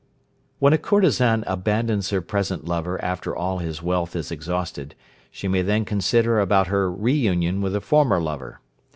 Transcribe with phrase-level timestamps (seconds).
[0.57, 4.95] When a courtesan abandons her present lover after all his wealth is exhausted,
[5.29, 8.61] she may then consider about her re union with a former lover.